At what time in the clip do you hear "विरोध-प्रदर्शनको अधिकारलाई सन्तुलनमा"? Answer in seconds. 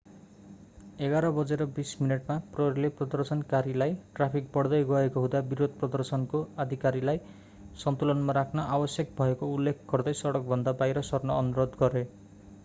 5.53-8.37